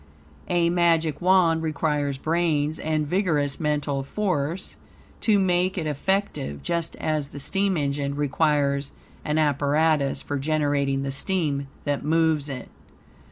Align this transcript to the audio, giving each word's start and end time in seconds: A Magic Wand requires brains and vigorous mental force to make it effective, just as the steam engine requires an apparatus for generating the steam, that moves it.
A 0.47 0.71
Magic 0.71 1.21
Wand 1.21 1.61
requires 1.61 2.17
brains 2.17 2.79
and 2.79 3.05
vigorous 3.05 3.59
mental 3.59 4.01
force 4.01 4.75
to 5.19 5.37
make 5.37 5.77
it 5.77 5.85
effective, 5.85 6.63
just 6.63 6.95
as 6.95 7.29
the 7.29 7.39
steam 7.39 7.77
engine 7.77 8.15
requires 8.15 8.93
an 9.23 9.37
apparatus 9.37 10.23
for 10.23 10.39
generating 10.39 11.03
the 11.03 11.11
steam, 11.11 11.67
that 11.83 12.03
moves 12.03 12.49
it. 12.49 12.69